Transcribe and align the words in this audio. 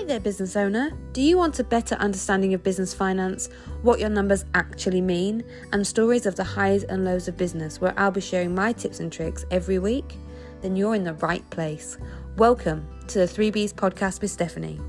Hi 0.00 0.06
there, 0.06 0.18
business 0.18 0.56
owner. 0.56 0.92
Do 1.12 1.20
you 1.20 1.36
want 1.36 1.58
a 1.58 1.62
better 1.62 1.94
understanding 1.96 2.54
of 2.54 2.62
business 2.62 2.94
finance, 2.94 3.50
what 3.82 4.00
your 4.00 4.08
numbers 4.08 4.46
actually 4.54 5.02
mean, 5.02 5.44
and 5.74 5.86
stories 5.86 6.24
of 6.24 6.36
the 6.36 6.42
highs 6.42 6.84
and 6.84 7.04
lows 7.04 7.28
of 7.28 7.36
business, 7.36 7.82
where 7.82 7.92
I'll 7.98 8.10
be 8.10 8.22
sharing 8.22 8.54
my 8.54 8.72
tips 8.72 9.00
and 9.00 9.12
tricks 9.12 9.44
every 9.50 9.78
week? 9.78 10.16
Then 10.62 10.74
you're 10.74 10.94
in 10.94 11.04
the 11.04 11.12
right 11.12 11.48
place. 11.50 11.98
Welcome 12.38 12.88
to 13.08 13.18
the 13.18 13.26
3Bs 13.26 13.74
podcast 13.74 14.22
with 14.22 14.30
Stephanie. 14.30 14.80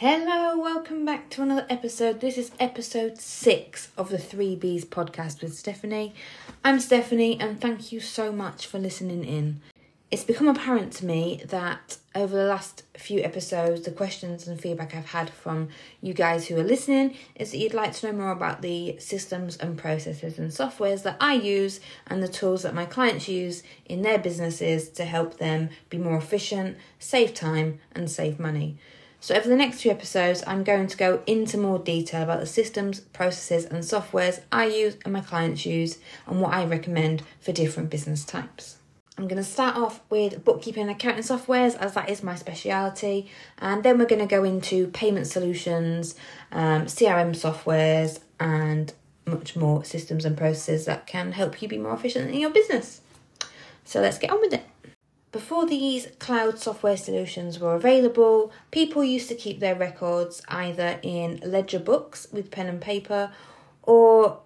Hello, 0.00 0.56
welcome 0.58 1.04
back 1.04 1.28
to 1.28 1.42
another 1.42 1.66
episode. 1.68 2.22
This 2.22 2.38
is 2.38 2.52
episode 2.58 3.20
six 3.20 3.90
of 3.98 4.08
the 4.08 4.16
3Bs 4.16 4.86
podcast 4.86 5.42
with 5.42 5.54
Stephanie. 5.54 6.14
I'm 6.64 6.80
Stephanie, 6.80 7.38
and 7.38 7.60
thank 7.60 7.92
you 7.92 8.00
so 8.00 8.32
much 8.32 8.66
for 8.66 8.78
listening 8.78 9.24
in. 9.24 9.60
It's 10.10 10.24
become 10.24 10.48
apparent 10.48 10.94
to 10.94 11.04
me 11.04 11.42
that 11.48 11.98
over 12.14 12.34
the 12.34 12.46
last 12.46 12.84
few 12.96 13.20
episodes, 13.20 13.82
the 13.82 13.90
questions 13.90 14.48
and 14.48 14.58
feedback 14.58 14.94
I've 14.94 15.10
had 15.10 15.28
from 15.28 15.68
you 16.00 16.14
guys 16.14 16.48
who 16.48 16.56
are 16.56 16.64
listening 16.64 17.18
is 17.34 17.50
that 17.50 17.58
you'd 17.58 17.74
like 17.74 17.92
to 17.96 18.06
know 18.06 18.16
more 18.16 18.32
about 18.32 18.62
the 18.62 18.96
systems 18.98 19.58
and 19.58 19.76
processes 19.76 20.38
and 20.38 20.50
softwares 20.50 21.02
that 21.02 21.18
I 21.20 21.34
use 21.34 21.78
and 22.06 22.22
the 22.22 22.28
tools 22.28 22.62
that 22.62 22.74
my 22.74 22.86
clients 22.86 23.28
use 23.28 23.62
in 23.84 24.00
their 24.00 24.18
businesses 24.18 24.88
to 24.88 25.04
help 25.04 25.36
them 25.36 25.68
be 25.90 25.98
more 25.98 26.16
efficient, 26.16 26.78
save 26.98 27.34
time, 27.34 27.80
and 27.92 28.10
save 28.10 28.40
money. 28.40 28.78
So, 29.22 29.34
over 29.34 29.46
the 29.46 29.56
next 29.56 29.82
few 29.82 29.90
episodes, 29.90 30.42
I'm 30.46 30.64
going 30.64 30.86
to 30.86 30.96
go 30.96 31.22
into 31.26 31.58
more 31.58 31.78
detail 31.78 32.22
about 32.22 32.40
the 32.40 32.46
systems, 32.46 33.00
processes, 33.00 33.66
and 33.66 33.84
softwares 33.84 34.40
I 34.50 34.64
use 34.64 34.96
and 35.04 35.12
my 35.12 35.20
clients 35.20 35.66
use, 35.66 35.98
and 36.26 36.40
what 36.40 36.54
I 36.54 36.64
recommend 36.64 37.22
for 37.38 37.52
different 37.52 37.90
business 37.90 38.24
types. 38.24 38.78
I'm 39.18 39.28
going 39.28 39.36
to 39.36 39.44
start 39.44 39.76
off 39.76 40.00
with 40.08 40.42
bookkeeping 40.42 40.84
and 40.84 40.90
accounting 40.92 41.22
softwares, 41.22 41.76
as 41.76 41.92
that 41.92 42.08
is 42.08 42.22
my 42.22 42.34
speciality, 42.34 43.30
and 43.58 43.82
then 43.82 43.98
we're 43.98 44.06
going 44.06 44.26
to 44.26 44.26
go 44.26 44.42
into 44.42 44.86
payment 44.86 45.26
solutions, 45.26 46.14
um, 46.50 46.86
CRM 46.86 47.32
softwares, 47.32 48.20
and 48.38 48.94
much 49.26 49.54
more 49.54 49.84
systems 49.84 50.24
and 50.24 50.34
processes 50.34 50.86
that 50.86 51.06
can 51.06 51.32
help 51.32 51.60
you 51.60 51.68
be 51.68 51.76
more 51.76 51.92
efficient 51.92 52.30
in 52.30 52.40
your 52.40 52.48
business. 52.48 53.02
So, 53.84 54.00
let's 54.00 54.16
get 54.16 54.30
on 54.30 54.40
with 54.40 54.54
it. 54.54 54.69
Before 55.32 55.64
these 55.64 56.08
cloud 56.18 56.58
software 56.58 56.96
solutions 56.96 57.60
were 57.60 57.74
available, 57.76 58.52
people 58.72 59.04
used 59.04 59.28
to 59.28 59.36
keep 59.36 59.60
their 59.60 59.76
records 59.76 60.42
either 60.48 60.98
in 61.02 61.40
ledger 61.44 61.78
books 61.78 62.26
with 62.32 62.50
pen 62.50 62.66
and 62.66 62.80
paper 62.80 63.30
or 63.84 64.40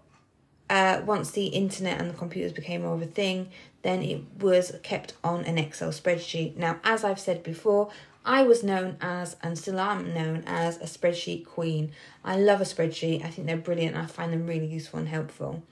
uh, 0.69 1.01
once 1.07 1.31
the 1.31 1.47
internet 1.47 1.99
and 2.01 2.11
the 2.11 2.15
computers 2.15 2.53
became 2.53 2.83
more 2.83 2.95
of 2.95 3.03
a 3.03 3.07
thing, 3.07 3.49
then 3.83 4.03
it 4.03 4.23
was 4.39 4.77
kept 4.83 5.15
on 5.23 5.45
an 5.45 5.57
Excel 5.57 5.91
spreadsheet. 5.91 6.57
Now, 6.57 6.81
as 6.85 7.03
I've 7.03 7.21
said 7.21 7.43
before, 7.43 7.91
I 8.25 8.43
was 8.43 8.63
known 8.63 8.97
as, 9.01 9.37
and 9.43 9.59
still 9.59 9.79
am 9.79 10.15
known 10.15 10.45
as, 10.47 10.79
a 10.79 10.85
spreadsheet 10.85 11.47
queen. 11.47 11.93
I 12.25 12.37
love 12.37 12.61
a 12.61 12.65
spreadsheet, 12.65 13.25
I 13.25 13.29
think 13.29 13.47
they're 13.47 13.57
brilliant, 13.57 13.97
I 13.97 14.07
find 14.07 14.33
them 14.33 14.47
really 14.47 14.67
useful 14.67 14.99
and 14.99 15.09
helpful. 15.09 15.63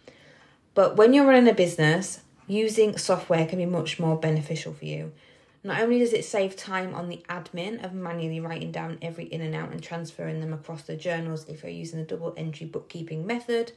But 0.75 0.97
when 0.97 1.13
you're 1.13 1.27
running 1.27 1.49
a 1.49 1.55
business, 1.55 2.21
using 2.53 2.97
software 2.99 3.47
can 3.47 3.59
be 3.59 3.67
much 3.67 3.99
more 3.99 4.17
beneficial 4.17 4.73
for 4.73 4.85
you. 4.85 5.13
Not 5.65 5.81
only 5.81 6.01
does 6.01 6.13
it 6.13 6.25
save 6.25 6.57
time 6.57 6.93
on 6.95 7.09
the 7.09 7.25
admin 7.29 7.85
of 7.85 7.95
manually 7.95 8.41
writing 8.41 8.73
down 8.73 8.99
every 9.01 9.25
in 9.25 9.41
and 9.41 9.55
out 9.55 9.71
and 9.71 9.81
transferring 9.81 10.41
them 10.41 10.53
across 10.53 10.83
the 10.83 10.97
journals 10.97 11.49
if 11.49 11.63
you're 11.63 11.71
using 11.71 12.01
the 12.01 12.05
double 12.05 12.35
entry 12.37 12.67
bookkeeping 12.67 13.25
method, 13.27 13.73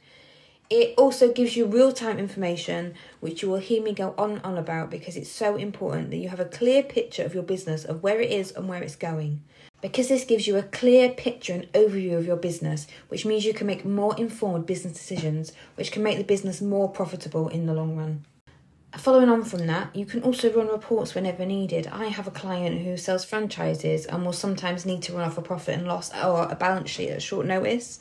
it 0.68 0.94
also 0.98 1.32
gives 1.32 1.56
you 1.56 1.64
real 1.64 1.92
time 1.92 2.18
information, 2.18 2.94
which 3.20 3.40
you 3.40 3.48
will 3.48 3.58
hear 3.58 3.80
me 3.80 3.92
go 3.92 4.14
on 4.18 4.32
and 4.32 4.42
on 4.42 4.58
about 4.58 4.90
because 4.90 5.16
it's 5.16 5.30
so 5.30 5.54
important 5.54 6.10
that 6.10 6.16
you 6.16 6.28
have 6.28 6.40
a 6.40 6.44
clear 6.44 6.82
picture 6.82 7.22
of 7.22 7.34
your 7.34 7.44
business, 7.44 7.84
of 7.84 8.02
where 8.02 8.20
it 8.20 8.32
is 8.32 8.50
and 8.50 8.68
where 8.68 8.82
it's 8.82 8.96
going. 8.96 9.42
Because 9.80 10.08
this 10.08 10.24
gives 10.24 10.48
you 10.48 10.56
a 10.56 10.64
clear 10.64 11.10
picture 11.10 11.52
and 11.52 11.72
overview 11.72 12.18
of 12.18 12.26
your 12.26 12.36
business, 12.36 12.88
which 13.08 13.24
means 13.24 13.44
you 13.44 13.54
can 13.54 13.68
make 13.68 13.84
more 13.84 14.16
informed 14.16 14.66
business 14.66 14.94
decisions, 14.94 15.52
which 15.76 15.92
can 15.92 16.02
make 16.02 16.18
the 16.18 16.24
business 16.24 16.60
more 16.60 16.88
profitable 16.88 17.48
in 17.48 17.66
the 17.66 17.74
long 17.74 17.96
run. 17.96 18.24
Following 18.98 19.28
on 19.28 19.44
from 19.44 19.66
that, 19.66 19.94
you 19.94 20.06
can 20.06 20.22
also 20.22 20.50
run 20.50 20.68
reports 20.68 21.14
whenever 21.14 21.44
needed. 21.44 21.86
I 21.86 22.06
have 22.06 22.26
a 22.26 22.30
client 22.30 22.80
who 22.80 22.96
sells 22.96 23.26
franchises 23.26 24.06
and 24.06 24.24
will 24.24 24.32
sometimes 24.32 24.86
need 24.86 25.02
to 25.02 25.12
run 25.12 25.28
off 25.28 25.36
a 25.36 25.42
profit 25.42 25.78
and 25.78 25.86
loss 25.86 26.10
or 26.14 26.48
a 26.50 26.54
balance 26.54 26.88
sheet 26.88 27.10
at 27.10 27.20
short 27.20 27.46
notice. 27.46 27.98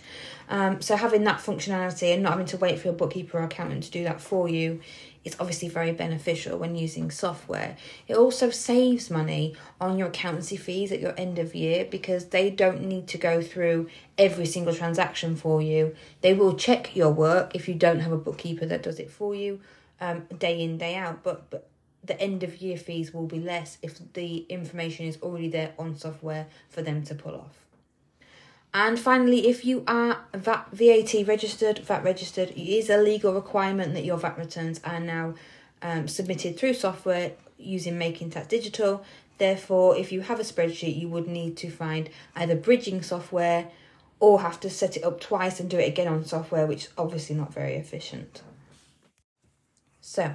Um, 0.47 0.81
so, 0.81 0.95
having 0.95 1.25
that 1.25 1.39
functionality 1.39 2.13
and 2.13 2.23
not 2.23 2.33
having 2.33 2.45
to 2.47 2.57
wait 2.57 2.79
for 2.79 2.87
your 2.87 2.95
bookkeeper 2.95 3.39
or 3.39 3.43
accountant 3.43 3.83
to 3.83 3.91
do 3.91 4.03
that 4.05 4.21
for 4.21 4.47
you 4.47 4.79
is 5.25 5.35
obviously 5.37 5.67
very 5.67 5.91
beneficial 5.91 6.57
when 6.57 6.75
using 6.75 7.11
software. 7.11 7.75
It 8.07 8.15
also 8.15 8.49
saves 8.49 9.11
money 9.11 9.55
on 9.81 9.97
your 9.97 10.07
accountancy 10.07 10.55
fees 10.55 10.93
at 10.93 11.01
your 11.01 11.13
end 11.17 11.39
of 11.39 11.53
year 11.53 11.83
because 11.83 12.29
they 12.29 12.49
don't 12.49 12.81
need 12.81 13.07
to 13.09 13.17
go 13.17 13.41
through 13.41 13.89
every 14.17 14.45
single 14.45 14.73
transaction 14.73 15.35
for 15.35 15.61
you. 15.61 15.93
They 16.21 16.33
will 16.33 16.55
check 16.55 16.95
your 16.95 17.09
work 17.09 17.53
if 17.53 17.67
you 17.67 17.73
don't 17.73 17.99
have 17.99 18.13
a 18.13 18.17
bookkeeper 18.17 18.65
that 18.67 18.83
does 18.83 18.99
it 18.99 19.11
for 19.11 19.35
you 19.35 19.59
um, 20.01 20.23
day 20.37 20.61
in 20.61 20.77
day 20.77 20.95
out 20.95 21.23
but 21.23 21.49
but 21.49 21.69
the 22.05 22.19
end 22.21 22.43
of 22.43 22.61
year 22.61 22.77
fees 22.77 23.13
will 23.13 23.25
be 23.25 23.39
less 23.39 23.77
if 23.81 24.13
the 24.13 24.45
information 24.49 25.05
is 25.05 25.17
already 25.21 25.49
there 25.49 25.73
on 25.77 25.95
software 25.95 26.47
for 26.69 26.81
them 26.81 27.03
to 27.03 27.15
pull 27.15 27.35
off. 27.35 27.65
And 28.73 28.99
finally 28.99 29.47
if 29.47 29.63
you 29.63 29.83
are 29.87 30.19
VAT, 30.33 30.67
VAT 30.71 31.27
registered 31.27 31.79
VAT 31.79 32.03
registered 32.03 32.49
it 32.49 32.57
is 32.57 32.89
a 32.89 32.97
legal 32.97 33.33
requirement 33.33 33.93
that 33.93 34.05
your 34.05 34.17
VAT 34.17 34.37
returns 34.37 34.81
are 34.83 34.99
now 34.99 35.33
um, 35.81 36.07
submitted 36.07 36.57
through 36.57 36.73
software 36.73 37.31
using 37.57 37.97
Making 37.97 38.29
Tax 38.29 38.47
Digital. 38.47 39.03
Therefore 39.37 39.97
if 39.97 40.11
you 40.11 40.21
have 40.21 40.39
a 40.39 40.43
spreadsheet 40.43 40.99
you 40.99 41.07
would 41.07 41.27
need 41.27 41.57
to 41.57 41.69
find 41.69 42.09
either 42.35 42.55
bridging 42.55 43.01
software 43.01 43.69
or 44.19 44.41
have 44.41 44.59
to 44.61 44.69
set 44.69 44.97
it 44.97 45.03
up 45.03 45.19
twice 45.19 45.59
and 45.59 45.69
do 45.69 45.77
it 45.77 45.87
again 45.87 46.07
on 46.07 46.25
software 46.25 46.65
which 46.65 46.85
is 46.85 46.89
obviously 46.97 47.35
not 47.35 47.53
very 47.53 47.75
efficient 47.75 48.41
so 50.15 50.33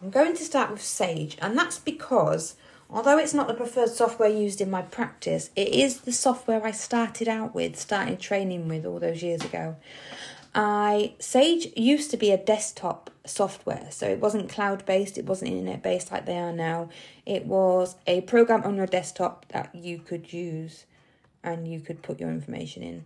I'm 0.00 0.10
going 0.10 0.36
to 0.36 0.44
start 0.44 0.70
with 0.70 0.82
Sage, 0.82 1.36
and 1.42 1.58
that's 1.58 1.80
because 1.80 2.54
although 2.88 3.18
it's 3.18 3.34
not 3.34 3.48
the 3.48 3.54
preferred 3.54 3.88
software 3.88 4.28
used 4.28 4.60
in 4.60 4.70
my 4.70 4.82
practice, 4.82 5.50
it 5.56 5.68
is 5.68 6.02
the 6.02 6.12
software 6.12 6.64
I 6.64 6.70
started 6.70 7.26
out 7.26 7.52
with, 7.52 7.76
started 7.76 8.20
training 8.20 8.68
with 8.68 8.86
all 8.86 9.00
those 9.00 9.24
years 9.24 9.42
ago. 9.44 9.74
I 10.54 11.14
Sage 11.18 11.66
used 11.76 12.12
to 12.12 12.16
be 12.16 12.30
a 12.30 12.36
desktop 12.36 13.10
software, 13.24 13.88
so 13.90 14.06
it 14.06 14.20
wasn't 14.20 14.48
cloud 14.48 14.86
based, 14.86 15.18
it 15.18 15.26
wasn't 15.26 15.50
internet 15.50 15.82
based 15.82 16.12
like 16.12 16.24
they 16.24 16.38
are 16.38 16.52
now. 16.52 16.88
It 17.26 17.46
was 17.46 17.96
a 18.06 18.20
program 18.20 18.62
on 18.62 18.76
your 18.76 18.86
desktop 18.86 19.48
that 19.48 19.74
you 19.74 19.98
could 19.98 20.32
use 20.32 20.86
and 21.42 21.66
you 21.66 21.80
could 21.80 22.00
put 22.00 22.20
your 22.20 22.30
information 22.30 22.84
in 22.84 23.04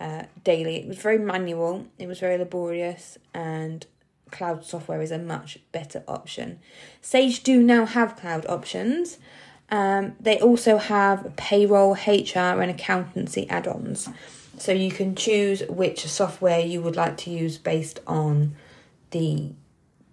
uh, 0.00 0.24
daily. 0.44 0.76
It 0.76 0.86
was 0.86 0.98
very 0.98 1.18
manual, 1.18 1.86
it 1.98 2.06
was 2.06 2.20
very 2.20 2.36
laborious, 2.36 3.16
and 3.32 3.86
cloud 4.30 4.64
software 4.64 5.00
is 5.00 5.10
a 5.10 5.18
much 5.18 5.58
better 5.72 6.02
option. 6.08 6.58
Sage 7.00 7.42
do 7.42 7.62
now 7.62 7.86
have 7.86 8.16
cloud 8.16 8.46
options. 8.46 9.18
Um, 9.70 10.14
they 10.20 10.40
also 10.40 10.78
have 10.78 11.34
payroll, 11.36 11.94
HR, 11.94 12.60
and 12.60 12.70
accountancy 12.70 13.48
add 13.50 13.66
ons. 13.66 14.08
So 14.58 14.72
you 14.72 14.90
can 14.90 15.14
choose 15.14 15.62
which 15.68 16.06
software 16.06 16.60
you 16.60 16.80
would 16.80 16.96
like 16.96 17.16
to 17.18 17.30
use 17.30 17.58
based 17.58 18.00
on 18.06 18.56
the 19.10 19.52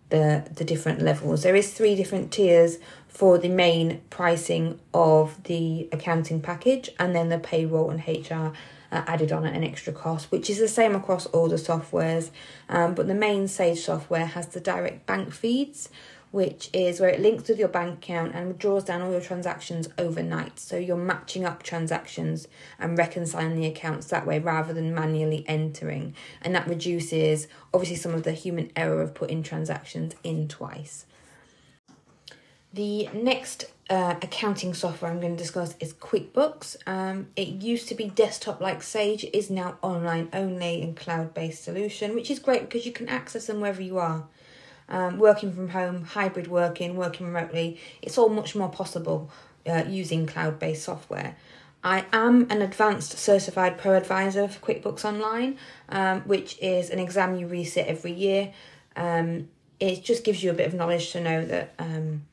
the 0.09 0.47
the 0.53 0.63
different 0.63 1.01
levels. 1.01 1.43
There 1.43 1.55
is 1.55 1.73
three 1.73 1.95
different 1.95 2.31
tiers 2.31 2.77
for 3.13 3.37
the 3.37 3.49
main 3.49 4.01
pricing 4.09 4.79
of 4.93 5.41
the 5.43 5.87
accounting 5.91 6.41
package, 6.41 6.89
and 6.99 7.15
then 7.15 7.29
the 7.29 7.37
payroll 7.37 7.91
and 7.91 7.99
HR 8.07 8.53
uh, 8.91 9.03
added 9.07 9.31
on 9.31 9.45
at 9.45 9.55
an 9.55 9.63
extra 9.63 9.93
cost, 9.93 10.31
which 10.31 10.49
is 10.49 10.57
the 10.57 10.67
same 10.67 10.95
across 10.95 11.27
all 11.27 11.47
the 11.47 11.55
softwares. 11.55 12.31
Um, 12.69 12.95
but 12.95 13.07
the 13.07 13.13
main 13.13 13.47
Sage 13.47 13.81
software 13.81 14.25
has 14.25 14.47
the 14.47 14.59
direct 14.59 15.05
bank 15.05 15.31
feeds, 15.31 15.89
which 16.31 16.71
is 16.73 16.99
where 16.99 17.09
it 17.09 17.19
links 17.19 17.47
with 17.47 17.59
your 17.59 17.67
bank 17.67 17.99
account 17.99 18.33
and 18.33 18.57
draws 18.57 18.83
down 18.83 19.03
all 19.03 19.11
your 19.11 19.21
transactions 19.21 19.87
overnight. 19.99 20.57
So 20.57 20.77
you're 20.77 20.97
matching 20.97 21.45
up 21.45 21.61
transactions 21.61 22.47
and 22.79 22.97
reconciling 22.97 23.55
the 23.55 23.67
accounts 23.67 24.07
that 24.07 24.25
way 24.25 24.39
rather 24.39 24.73
than 24.73 24.95
manually 24.95 25.45
entering. 25.47 26.15
And 26.41 26.55
that 26.55 26.67
reduces 26.67 27.47
obviously 27.71 27.97
some 27.97 28.15
of 28.15 28.23
the 28.23 28.31
human 28.31 28.71
error 28.75 29.03
of 29.03 29.13
putting 29.13 29.43
transactions 29.43 30.15
in 30.23 30.47
twice. 30.47 31.05
The 32.73 33.07
next 33.13 33.65
uh, 33.87 34.15
accounting 34.19 34.73
software 34.73 35.11
I'm 35.11 35.19
going 35.19 35.37
to 35.37 35.41
discuss 35.41 35.75
is 35.79 35.93
QuickBooks. 35.93 36.75
Um, 36.87 37.27
it 37.35 37.49
used 37.49 37.87
to 37.89 37.95
be 37.95 38.05
desktop 38.05 38.59
like 38.59 38.81
Sage, 38.81 39.25
is 39.31 39.51
now 39.51 39.77
online 39.83 40.29
only 40.33 40.81
and 40.81 40.95
cloud 40.95 41.35
based 41.35 41.63
solution, 41.63 42.15
which 42.15 42.31
is 42.31 42.39
great 42.39 42.61
because 42.61 42.87
you 42.87 42.91
can 42.91 43.07
access 43.07 43.45
them 43.45 43.61
wherever 43.61 43.81
you 43.81 43.99
are. 43.99 44.25
Um, 44.89 45.19
working 45.19 45.53
from 45.53 45.69
home, 45.69 46.03
hybrid 46.03 46.47
working, 46.47 46.95
working 46.95 47.27
remotely, 47.27 47.79
it's 48.01 48.17
all 48.17 48.29
much 48.29 48.55
more 48.55 48.69
possible 48.69 49.29
uh, 49.67 49.83
using 49.87 50.25
cloud 50.25 50.57
based 50.57 50.83
software. 50.83 51.35
I 51.83 52.05
am 52.11 52.49
an 52.49 52.63
advanced 52.63 53.17
certified 53.19 53.77
pro 53.77 53.95
advisor 53.95 54.47
for 54.47 54.59
QuickBooks 54.65 55.05
Online, 55.05 55.59
um, 55.89 56.21
which 56.21 56.57
is 56.59 56.89
an 56.89 56.97
exam 56.97 57.35
you 57.35 57.45
reset 57.45 57.87
every 57.87 58.13
year. 58.13 58.51
Um, 58.95 59.49
it 59.79 60.03
just 60.03 60.23
gives 60.23 60.43
you 60.43 60.49
a 60.49 60.53
bit 60.53 60.65
of 60.65 60.73
knowledge 60.73 61.11
to 61.11 61.21
know 61.21 61.45
that 61.45 61.73
um, 61.77 62.23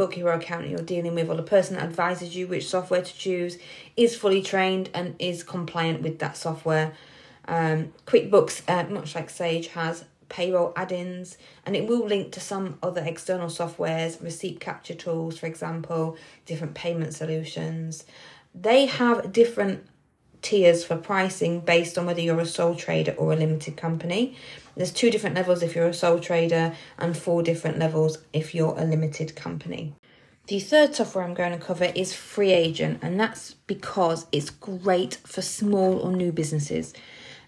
bookkeeper 0.00 0.30
or 0.30 0.32
accountant 0.32 0.70
you're 0.70 0.80
dealing 0.80 1.14
with 1.14 1.28
or 1.28 1.34
the 1.34 1.42
person 1.42 1.76
that 1.76 1.82
advises 1.82 2.34
you 2.34 2.46
which 2.46 2.66
software 2.66 3.02
to 3.02 3.18
choose 3.18 3.58
is 3.98 4.16
fully 4.16 4.40
trained 4.40 4.88
and 4.94 5.14
is 5.18 5.42
compliant 5.42 6.00
with 6.00 6.18
that 6.20 6.38
software. 6.38 6.94
Um, 7.46 7.92
QuickBooks, 8.06 8.62
uh, 8.66 8.88
much 8.88 9.14
like 9.14 9.28
Sage, 9.28 9.66
has 9.68 10.06
payroll 10.30 10.72
add-ins 10.74 11.36
and 11.66 11.76
it 11.76 11.86
will 11.86 12.06
link 12.06 12.32
to 12.32 12.40
some 12.40 12.78
other 12.82 13.02
external 13.04 13.48
softwares 13.48 14.22
receipt 14.22 14.60
capture 14.60 14.94
tools 14.94 15.36
for 15.36 15.46
example 15.46 16.16
different 16.46 16.72
payment 16.72 17.12
solutions 17.12 18.04
they 18.54 18.86
have 18.86 19.32
different 19.32 19.84
tiers 20.40 20.84
for 20.84 20.96
pricing 20.96 21.58
based 21.58 21.98
on 21.98 22.06
whether 22.06 22.20
you're 22.20 22.38
a 22.38 22.46
sole 22.46 22.76
trader 22.76 23.10
or 23.18 23.32
a 23.32 23.36
limited 23.36 23.76
company 23.76 24.36
there's 24.80 24.92
two 24.92 25.10
different 25.10 25.36
levels 25.36 25.62
if 25.62 25.74
you're 25.74 25.88
a 25.88 25.94
sole 25.94 26.18
trader 26.18 26.74
and 26.98 27.16
four 27.16 27.42
different 27.42 27.78
levels 27.78 28.18
if 28.32 28.54
you're 28.54 28.78
a 28.78 28.84
limited 28.84 29.36
company 29.36 29.94
the 30.46 30.58
third 30.58 30.96
software 30.96 31.22
I'm 31.22 31.34
going 31.34 31.52
to 31.52 31.64
cover 31.64 31.92
is 31.94 32.12
FreeAgent, 32.12 32.98
and 33.02 33.20
that's 33.20 33.54
because 33.54 34.26
it's 34.32 34.50
great 34.50 35.18
for 35.24 35.42
small 35.42 36.00
or 36.00 36.10
new 36.10 36.32
businesses. 36.32 36.92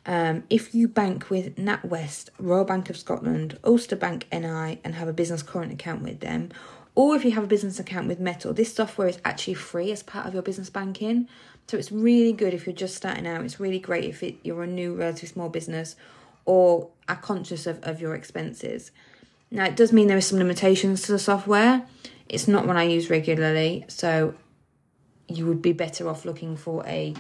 Um, 0.07 0.45
if 0.49 0.73
you 0.73 0.87
bank 0.87 1.29
with 1.29 1.57
NatWest, 1.57 2.29
Royal 2.39 2.65
Bank 2.65 2.91
of 2.91 2.97
Scotland, 2.97 3.59
Ulster 3.65 3.97
Bank 3.97 4.29
NI, 4.33 4.79
and 4.85 4.95
have 4.95 5.09
a 5.09 5.13
business 5.13 5.43
current 5.43 5.73
account 5.73 6.03
with 6.03 6.21
them, 6.21 6.51
or 6.95 7.17
if 7.17 7.25
you 7.25 7.33
have 7.33 7.43
a 7.43 7.49
business 7.49 7.81
account 7.81 8.07
with 8.07 8.21
Mettle, 8.21 8.53
this 8.53 8.73
software 8.73 9.09
is 9.09 9.19
actually 9.25 9.55
free 9.55 9.91
as 9.91 10.05
part 10.05 10.27
of 10.27 10.35
your 10.35 10.43
business 10.45 10.71
banking. 10.71 11.29
So 11.67 11.79
it's 11.79 11.91
really 11.91 12.33
good 12.33 12.55
if 12.55 12.67
you're 12.67 12.77
just 12.77 12.95
starting 12.95 13.27
out. 13.27 13.45
It's 13.45 13.59
really 13.59 13.81
great 13.81 14.05
if 14.05 14.23
it, 14.23 14.37
you're 14.45 14.63
a 14.63 14.67
new, 14.69 14.95
relatively 14.95 15.29
small 15.29 15.49
business 15.49 15.97
or 16.45 16.91
are 17.09 17.17
conscious 17.17 17.67
of, 17.67 17.83
of 17.83 18.01
your 18.01 18.15
expenses. 18.15 18.91
Now, 19.51 19.65
it 19.67 19.77
does 19.77 19.93
mean 19.93 20.09
there 20.09 20.17
are 20.17 20.23
some 20.23 20.39
limitations 20.39 21.03
to 21.03 21.13
the 21.13 21.19
software. 21.19 21.87
It's 22.29 22.49
not 22.49 22.67
one 22.67 22.77
I 22.77 22.85
use 22.85 23.11
regularly, 23.11 23.85
so 23.89 24.35
you 25.29 25.47
would 25.47 25.63
be 25.63 25.73
better 25.73 26.09
off 26.09 26.25
looking 26.25 26.57
for 26.57 26.85
a 26.87 27.15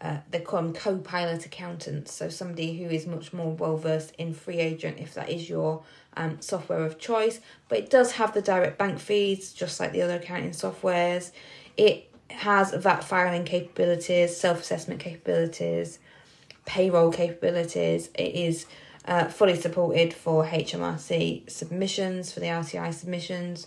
uh, 0.00 0.16
they 0.32 0.40
call 0.40 0.60
them 0.62 0.72
co-pilot 0.72 1.46
accountants 1.46 2.12
so 2.12 2.28
somebody 2.28 2.76
who 2.76 2.90
is 2.90 3.06
much 3.06 3.32
more 3.32 3.52
well 3.52 3.76
versed 3.76 4.12
in 4.16 4.34
FreeAgent 4.34 5.00
if 5.00 5.14
that 5.14 5.30
is 5.30 5.48
your 5.48 5.84
um, 6.16 6.40
software 6.40 6.84
of 6.84 6.98
choice 6.98 7.40
but 7.68 7.78
it 7.78 7.88
does 7.88 8.12
have 8.12 8.34
the 8.34 8.42
direct 8.42 8.78
bank 8.78 8.98
feeds 8.98 9.52
just 9.52 9.78
like 9.78 9.92
the 9.92 10.02
other 10.02 10.16
accounting 10.16 10.50
softwares 10.50 11.30
it 11.76 12.10
has 12.30 12.72
VAT 12.72 13.04
filing 13.04 13.44
capabilities 13.44 14.36
self-assessment 14.36 14.98
capabilities 14.98 16.00
payroll 16.64 17.12
capabilities. 17.12 18.08
It 18.14 18.34
is 18.34 18.66
uh, 19.04 19.26
fully 19.26 19.56
supported 19.56 20.14
for 20.14 20.44
HMRC 20.44 21.50
submissions 21.50 22.32
for 22.32 22.40
the 22.40 22.46
RTI 22.46 22.92
submissions. 22.94 23.66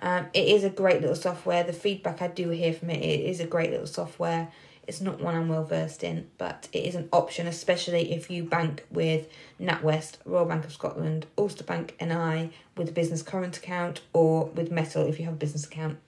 Um, 0.00 0.26
it 0.34 0.48
is 0.48 0.64
a 0.64 0.70
great 0.70 1.00
little 1.00 1.16
software. 1.16 1.62
The 1.62 1.72
feedback 1.72 2.20
I 2.20 2.28
do 2.28 2.50
hear 2.50 2.72
from 2.72 2.90
it, 2.90 3.02
it 3.02 3.20
is 3.20 3.40
a 3.40 3.46
great 3.46 3.70
little 3.70 3.86
software. 3.86 4.48
It's 4.86 5.00
not 5.00 5.20
one 5.20 5.34
I'm 5.34 5.48
well 5.48 5.64
versed 5.64 6.04
in, 6.04 6.28
but 6.36 6.68
it 6.72 6.84
is 6.84 6.94
an 6.94 7.08
option, 7.10 7.46
especially 7.46 8.12
if 8.12 8.30
you 8.30 8.44
bank 8.44 8.84
with 8.90 9.28
NatWest, 9.58 10.16
Royal 10.26 10.44
Bank 10.44 10.66
of 10.66 10.72
Scotland, 10.72 11.26
Ulster 11.38 11.64
Bank 11.64 11.96
NI 12.00 12.50
with 12.76 12.90
a 12.90 12.92
business 12.92 13.22
current 13.22 13.56
account, 13.56 14.02
or 14.12 14.46
with 14.46 14.70
Mettle 14.70 15.06
if 15.06 15.18
you 15.18 15.24
have 15.24 15.34
a 15.34 15.38
business 15.38 15.64
account. 15.64 15.98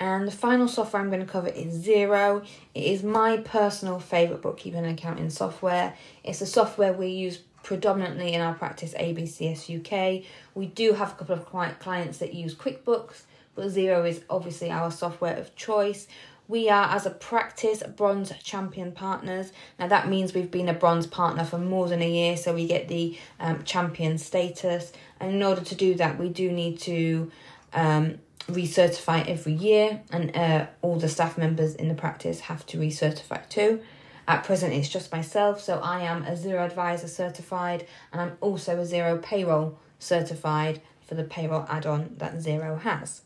And 0.00 0.28
the 0.28 0.32
final 0.32 0.68
software 0.68 1.02
I'm 1.02 1.10
going 1.10 1.24
to 1.24 1.30
cover 1.30 1.48
is 1.48 1.84
Xero. 1.84 2.46
It 2.74 2.84
is 2.84 3.02
my 3.02 3.38
personal 3.38 3.98
favourite 3.98 4.42
bookkeeping 4.42 4.84
and 4.84 4.98
accounting 4.98 5.30
software. 5.30 5.94
It's 6.22 6.40
a 6.40 6.46
software 6.46 6.92
we 6.92 7.08
use 7.08 7.38
predominantly 7.64 8.32
in 8.32 8.40
our 8.40 8.54
practice 8.54 8.94
ABCS 8.94 9.68
UK. 9.68 10.24
We 10.54 10.66
do 10.66 10.92
have 10.92 11.12
a 11.12 11.14
couple 11.16 11.34
of 11.34 11.46
clients 11.80 12.18
that 12.18 12.32
use 12.32 12.54
QuickBooks, 12.54 13.22
but 13.56 13.66
Xero 13.66 14.08
is 14.08 14.22
obviously 14.30 14.70
our 14.70 14.90
software 14.92 15.36
of 15.36 15.54
choice. 15.56 16.06
We 16.46 16.70
are, 16.70 16.88
as 16.94 17.04
a 17.04 17.10
practice, 17.10 17.82
bronze 17.82 18.32
champion 18.42 18.92
partners. 18.92 19.52
Now, 19.78 19.88
that 19.88 20.08
means 20.08 20.32
we've 20.32 20.50
been 20.50 20.70
a 20.70 20.74
bronze 20.74 21.06
partner 21.06 21.44
for 21.44 21.58
more 21.58 21.88
than 21.88 22.00
a 22.00 22.10
year, 22.10 22.38
so 22.38 22.54
we 22.54 22.66
get 22.66 22.88
the 22.88 23.18
um, 23.38 23.64
champion 23.64 24.16
status. 24.16 24.92
And 25.20 25.34
in 25.34 25.42
order 25.42 25.60
to 25.60 25.74
do 25.74 25.94
that, 25.96 26.18
we 26.18 26.30
do 26.30 26.50
need 26.50 26.78
to 26.80 27.30
um, 27.74 28.18
recertify 28.48 29.28
every 29.28 29.52
year, 29.52 30.02
and 30.10 30.36
uh, 30.36 30.66
all 30.82 30.98
the 30.98 31.08
staff 31.08 31.38
members 31.38 31.74
in 31.74 31.88
the 31.88 31.94
practice 31.94 32.40
have 32.40 32.66
to 32.66 32.78
recertify 32.78 33.48
too. 33.48 33.80
At 34.26 34.44
present, 34.44 34.74
it's 34.74 34.88
just 34.88 35.12
myself, 35.12 35.60
so 35.60 35.78
I 35.78 36.02
am 36.02 36.24
a 36.24 36.32
Xero 36.32 36.64
Advisor 36.64 37.08
certified, 37.08 37.86
and 38.12 38.20
I'm 38.20 38.36
also 38.40 38.78
a 38.78 38.84
Xero 38.84 39.22
Payroll 39.22 39.78
certified 39.98 40.80
for 41.06 41.14
the 41.14 41.24
payroll 41.24 41.64
add 41.68 41.86
on 41.86 42.14
that 42.18 42.34
Xero 42.36 42.80
has. 42.82 43.22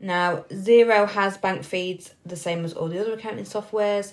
Now, 0.00 0.44
Xero 0.50 1.08
has 1.08 1.36
bank 1.36 1.64
feeds 1.64 2.14
the 2.24 2.36
same 2.36 2.64
as 2.64 2.72
all 2.72 2.88
the 2.88 3.00
other 3.00 3.14
accounting 3.14 3.44
softwares. 3.44 4.12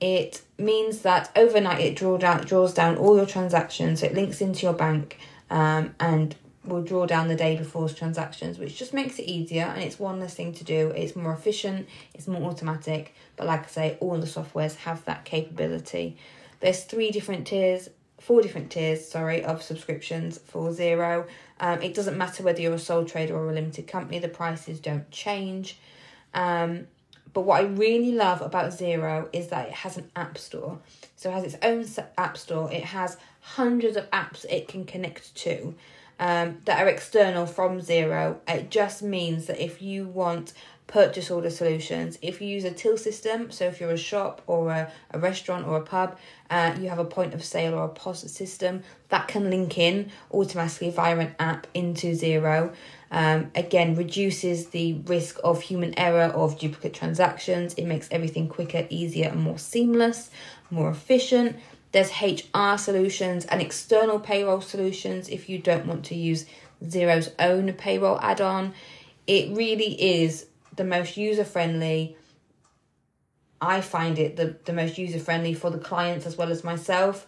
It 0.00 0.42
means 0.58 1.00
that 1.02 1.30
overnight 1.36 1.80
it 1.80 1.96
draw 1.96 2.18
down, 2.18 2.44
draws 2.44 2.74
down 2.74 2.96
all 2.96 3.16
your 3.16 3.26
transactions. 3.26 4.02
It 4.02 4.14
links 4.14 4.40
into 4.40 4.62
your 4.62 4.74
bank 4.74 5.18
um, 5.50 5.94
and 6.00 6.34
will 6.66 6.82
draw 6.82 7.06
down 7.06 7.28
the 7.28 7.36
day 7.36 7.56
before's 7.56 7.94
transactions, 7.94 8.58
which 8.58 8.76
just 8.76 8.92
makes 8.92 9.18
it 9.18 9.24
easier 9.24 9.64
and 9.64 9.82
it's 9.82 9.98
one 9.98 10.20
less 10.20 10.34
thing 10.34 10.52
to 10.54 10.64
do. 10.64 10.90
It's 10.90 11.16
more 11.16 11.32
efficient, 11.32 11.88
it's 12.14 12.26
more 12.26 12.50
automatic. 12.50 13.14
But 13.36 13.46
like 13.46 13.64
I 13.64 13.66
say, 13.68 13.98
all 14.00 14.18
the 14.18 14.26
softwares 14.26 14.76
have 14.76 15.04
that 15.04 15.24
capability. 15.24 16.16
There's 16.60 16.84
three 16.84 17.10
different 17.10 17.46
tiers, 17.46 17.88
four 18.20 18.42
different 18.42 18.70
tiers, 18.70 19.06
sorry, 19.06 19.44
of 19.44 19.62
subscriptions 19.62 20.38
for 20.38 20.70
Xero. 20.70 21.26
Um, 21.60 21.82
it 21.82 21.94
doesn't 21.94 22.16
matter 22.16 22.42
whether 22.42 22.60
you're 22.60 22.74
a 22.74 22.78
sole 22.78 23.04
trader 23.04 23.36
or 23.36 23.50
a 23.50 23.52
limited 23.52 23.86
company, 23.86 24.18
the 24.18 24.28
prices 24.28 24.80
don't 24.80 25.10
change. 25.10 25.78
Um, 26.34 26.86
but 27.32 27.42
what 27.42 27.60
I 27.60 27.66
really 27.66 28.12
love 28.12 28.40
about 28.40 28.72
Xero 28.72 29.28
is 29.30 29.48
that 29.48 29.68
it 29.68 29.74
has 29.74 29.98
an 29.98 30.10
app 30.16 30.38
store. 30.38 30.78
So 31.16 31.28
it 31.28 31.34
has 31.34 31.44
its 31.44 31.56
own 31.62 31.84
app 32.16 32.38
store. 32.38 32.72
It 32.72 32.84
has 32.84 33.18
hundreds 33.40 33.96
of 33.96 34.10
apps 34.10 34.44
it 34.46 34.68
can 34.68 34.84
connect 34.84 35.34
to 35.34 35.74
um, 36.18 36.58
that 36.64 36.82
are 36.82 36.88
external 36.88 37.46
from 37.46 37.80
Xero. 37.80 38.38
It 38.48 38.70
just 38.70 39.02
means 39.02 39.46
that 39.46 39.62
if 39.62 39.82
you 39.82 40.06
want 40.06 40.52
purchase 40.86 41.30
order 41.30 41.50
solutions. 41.50 42.18
If 42.22 42.40
you 42.40 42.48
use 42.48 42.64
a 42.64 42.70
till 42.70 42.96
system, 42.96 43.50
so 43.50 43.64
if 43.64 43.80
you're 43.80 43.90
a 43.90 43.96
shop 43.98 44.42
or 44.46 44.70
a, 44.70 44.92
a 45.10 45.18
restaurant 45.18 45.66
or 45.66 45.76
a 45.76 45.80
pub, 45.80 46.16
uh, 46.48 46.76
you 46.80 46.88
have 46.88 46.98
a 46.98 47.04
point 47.04 47.34
of 47.34 47.44
sale 47.44 47.74
or 47.74 47.84
a 47.84 47.88
POS 47.88 48.30
system 48.30 48.82
that 49.08 49.26
can 49.26 49.50
link 49.50 49.78
in 49.78 50.10
automatically 50.32 50.90
via 50.90 51.18
an 51.18 51.34
app 51.38 51.66
into 51.74 52.12
Xero. 52.12 52.72
Um, 53.10 53.50
again, 53.54 53.96
reduces 53.96 54.68
the 54.68 54.94
risk 55.06 55.38
of 55.42 55.62
human 55.62 55.98
error 55.98 56.32
of 56.32 56.58
duplicate 56.58 56.94
transactions. 56.94 57.74
It 57.74 57.86
makes 57.86 58.08
everything 58.10 58.48
quicker, 58.48 58.86
easier, 58.90 59.28
and 59.28 59.42
more 59.42 59.58
seamless, 59.58 60.30
more 60.70 60.90
efficient. 60.90 61.56
There's 61.96 62.12
HR 62.20 62.76
solutions 62.76 63.46
and 63.46 63.62
external 63.62 64.20
payroll 64.20 64.60
solutions 64.60 65.30
if 65.30 65.48
you 65.48 65.58
don't 65.58 65.86
want 65.86 66.04
to 66.04 66.14
use 66.14 66.44
Xero's 66.84 67.30
own 67.38 67.72
payroll 67.72 68.20
add 68.20 68.42
on. 68.42 68.74
It 69.26 69.56
really 69.56 69.94
is 70.20 70.44
the 70.76 70.84
most 70.84 71.16
user 71.16 71.42
friendly. 71.42 72.18
I 73.62 73.80
find 73.80 74.18
it 74.18 74.36
the, 74.36 74.56
the 74.66 74.74
most 74.74 74.98
user 74.98 75.18
friendly 75.18 75.54
for 75.54 75.70
the 75.70 75.78
clients 75.78 76.26
as 76.26 76.36
well 76.36 76.50
as 76.50 76.62
myself. 76.62 77.26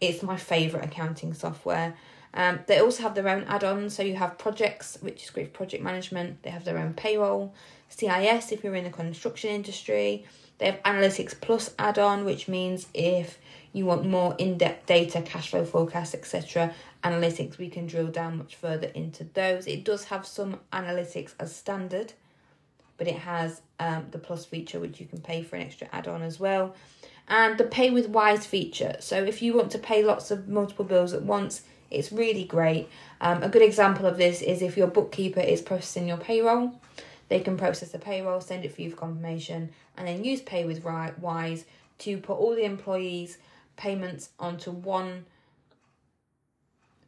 It's 0.00 0.22
my 0.22 0.36
favourite 0.36 0.86
accounting 0.86 1.34
software. 1.34 1.96
Um, 2.34 2.60
they 2.68 2.78
also 2.78 3.02
have 3.02 3.16
their 3.16 3.28
own 3.28 3.42
add 3.48 3.64
ons, 3.64 3.96
so 3.96 4.04
you 4.04 4.14
have 4.14 4.38
projects, 4.38 4.96
which 5.00 5.24
is 5.24 5.30
great 5.30 5.48
for 5.48 5.54
project 5.54 5.82
management. 5.82 6.44
They 6.44 6.50
have 6.50 6.64
their 6.64 6.78
own 6.78 6.94
payroll, 6.94 7.52
CIS 7.88 8.52
if 8.52 8.62
you're 8.62 8.76
in 8.76 8.84
the 8.84 8.90
construction 8.90 9.50
industry. 9.50 10.24
They 10.58 10.66
have 10.66 10.80
Analytics 10.84 11.40
Plus 11.40 11.74
add 11.80 11.98
on, 11.98 12.24
which 12.24 12.46
means 12.46 12.86
if 12.94 13.40
you 13.74 13.84
want 13.84 14.06
more 14.06 14.34
in 14.38 14.56
depth 14.56 14.86
data, 14.86 15.20
cash 15.20 15.50
flow 15.50 15.66
forecasts, 15.66 16.14
etc., 16.14 16.72
analytics, 17.02 17.58
we 17.58 17.68
can 17.68 17.86
drill 17.86 18.06
down 18.06 18.38
much 18.38 18.54
further 18.54 18.86
into 18.94 19.24
those. 19.34 19.66
It 19.66 19.84
does 19.84 20.04
have 20.04 20.26
some 20.26 20.60
analytics 20.72 21.34
as 21.38 21.54
standard, 21.54 22.14
but 22.96 23.08
it 23.08 23.16
has 23.16 23.60
um, 23.78 24.06
the 24.10 24.18
plus 24.18 24.44
feature 24.46 24.80
which 24.80 25.00
you 25.00 25.06
can 25.06 25.20
pay 25.20 25.42
for 25.42 25.56
an 25.56 25.62
extra 25.62 25.88
add-on 25.92 26.22
as 26.22 26.40
well 26.40 26.74
and 27.28 27.58
the 27.58 27.64
pay 27.64 27.90
with 27.90 28.08
wise 28.08 28.46
feature 28.46 28.96
so 29.00 29.22
if 29.22 29.40
you 29.40 29.54
want 29.54 29.70
to 29.70 29.78
pay 29.78 30.04
lots 30.04 30.30
of 30.30 30.48
multiple 30.48 30.84
bills 30.84 31.12
at 31.12 31.22
once 31.22 31.62
it's 31.90 32.12
really 32.12 32.44
great 32.44 32.88
um, 33.20 33.42
a 33.42 33.48
good 33.48 33.62
example 33.62 34.06
of 34.06 34.16
this 34.16 34.42
is 34.42 34.62
if 34.62 34.76
your 34.76 34.86
bookkeeper 34.86 35.40
is 35.40 35.62
processing 35.62 36.06
your 36.06 36.16
payroll 36.16 36.72
they 37.28 37.40
can 37.40 37.56
process 37.56 37.90
the 37.92 37.98
payroll 37.98 38.40
send 38.40 38.64
it 38.64 38.74
for 38.74 38.82
you 38.82 38.90
for 38.90 38.96
confirmation 38.96 39.70
and 39.96 40.06
then 40.06 40.24
use 40.24 40.40
pay 40.42 40.64
with 40.64 40.84
wise 40.84 41.64
to 41.98 42.18
put 42.18 42.34
all 42.34 42.54
the 42.54 42.64
employees 42.64 43.38
payments 43.76 44.30
onto 44.38 44.70
one 44.70 45.26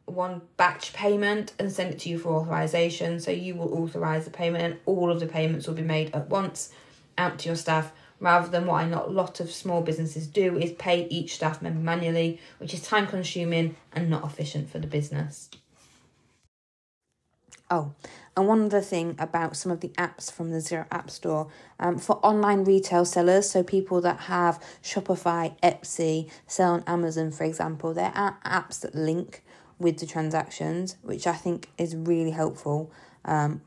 one 0.05 0.41
batch 0.55 0.93
payment 0.93 1.51
and 1.59 1.69
send 1.69 1.93
it 1.93 1.99
to 1.99 2.09
you 2.09 2.17
for 2.17 2.29
authorization. 2.33 3.19
So 3.19 3.29
you 3.29 3.55
will 3.55 3.73
authorize 3.73 4.23
the 4.23 4.31
payment 4.31 4.63
and 4.63 4.79
all 4.85 5.11
of 5.11 5.19
the 5.19 5.27
payments 5.27 5.67
will 5.67 5.73
be 5.73 5.81
made 5.81 6.15
at 6.15 6.29
once 6.29 6.71
out 7.17 7.39
to 7.39 7.49
your 7.49 7.57
staff 7.57 7.91
rather 8.19 8.47
than 8.47 8.65
what 8.65 8.83
I 8.83 8.87
know 8.87 9.05
a 9.05 9.09
lot 9.09 9.39
of 9.39 9.51
small 9.51 9.81
businesses 9.81 10.27
do 10.27 10.57
is 10.57 10.71
pay 10.71 11.07
each 11.07 11.35
staff 11.35 11.61
member 11.61 11.79
manually, 11.79 12.39
which 12.57 12.73
is 12.73 12.81
time 12.81 13.05
consuming 13.07 13.75
and 13.93 14.09
not 14.09 14.23
efficient 14.23 14.69
for 14.69 14.79
the 14.79 14.87
business. 14.87 15.49
Oh, 17.69 17.93
and 18.35 18.47
one 18.47 18.65
other 18.65 18.79
thing 18.79 19.15
about 19.19 19.57
some 19.57 19.71
of 19.71 19.81
the 19.81 19.89
apps 19.89 20.31
from 20.31 20.51
the 20.51 20.59
Xero 20.59 20.85
App 20.89 21.09
Store 21.09 21.49
um, 21.79 21.97
for 21.97 22.15
online 22.25 22.63
retail 22.63 23.03
sellers, 23.03 23.49
so 23.49 23.61
people 23.61 23.99
that 24.01 24.21
have 24.21 24.63
Shopify, 24.81 25.59
Etsy, 25.61 26.29
sell 26.45 26.73
on 26.73 26.83
Amazon, 26.87 27.31
for 27.31 27.43
example, 27.43 27.93
there 27.93 28.13
are 28.15 28.37
apps 28.45 28.79
that 28.81 28.95
link 28.95 29.43
with 29.79 29.99
the 29.99 30.05
transactions, 30.05 30.95
which 31.01 31.27
I 31.27 31.33
think 31.33 31.69
is 31.77 31.95
really 31.95 32.31
helpful. 32.31 32.89
Um, 33.25 33.61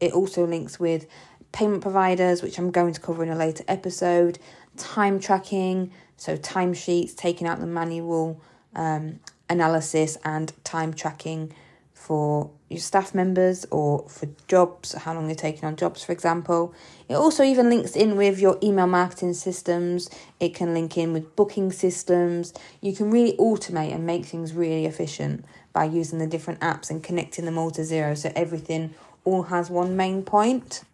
it 0.00 0.12
also 0.12 0.46
links 0.46 0.78
with 0.78 1.06
payment 1.52 1.80
providers, 1.80 2.42
which 2.42 2.58
I'm 2.58 2.70
going 2.70 2.92
to 2.92 3.00
cover 3.00 3.22
in 3.22 3.30
a 3.30 3.36
later 3.36 3.64
episode, 3.68 4.38
time 4.76 5.18
tracking, 5.18 5.92
so 6.16 6.36
timesheets, 6.36 7.16
taking 7.16 7.46
out 7.46 7.60
the 7.60 7.66
manual 7.66 8.40
um, 8.74 9.20
analysis 9.48 10.18
and 10.24 10.52
time 10.64 10.92
tracking 10.92 11.52
for 12.04 12.50
your 12.68 12.80
staff 12.80 13.14
members 13.14 13.64
or 13.70 14.06
for 14.10 14.28
jobs, 14.46 14.92
how 14.92 15.14
long 15.14 15.26
you're 15.26 15.34
taking 15.34 15.64
on 15.64 15.74
jobs, 15.74 16.04
for 16.04 16.12
example. 16.12 16.74
It 17.08 17.14
also 17.14 17.42
even 17.42 17.70
links 17.70 17.96
in 17.96 18.16
with 18.16 18.38
your 18.38 18.58
email 18.62 18.86
marketing 18.86 19.32
systems. 19.32 20.10
It 20.38 20.54
can 20.54 20.74
link 20.74 20.98
in 20.98 21.14
with 21.14 21.34
booking 21.34 21.72
systems. 21.72 22.52
You 22.82 22.94
can 22.94 23.10
really 23.10 23.34
automate 23.38 23.94
and 23.94 24.04
make 24.04 24.26
things 24.26 24.52
really 24.52 24.84
efficient 24.84 25.46
by 25.72 25.84
using 25.84 26.18
the 26.18 26.26
different 26.26 26.60
apps 26.60 26.90
and 26.90 27.02
connecting 27.02 27.46
them 27.46 27.56
all 27.56 27.70
to 27.70 27.80
Xero 27.80 28.16
so 28.16 28.30
everything 28.36 28.94
all 29.24 29.44
has 29.44 29.70
one 29.70 29.96
main 29.96 30.22
point. 30.22 30.84